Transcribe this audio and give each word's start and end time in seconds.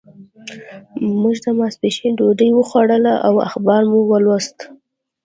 موږ 1.21 1.37
ماسپښین 1.59 2.13
ډوډۍ 2.19 2.49
وخوړه 2.53 3.13
او 3.27 3.33
اخبار 3.47 3.81
مو 3.91 3.99
ولوست. 4.09 4.57